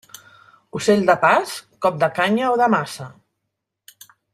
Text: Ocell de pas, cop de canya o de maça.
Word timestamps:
Ocell 0.79 1.03
de 1.09 1.15
pas, 1.25 1.53
cop 1.87 2.01
de 2.05 2.11
canya 2.17 2.49
o 2.55 2.59
de 2.65 2.73
maça. 2.79 3.11